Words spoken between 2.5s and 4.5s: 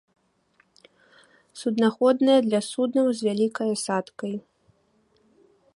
суднаў з вялікай асадкай.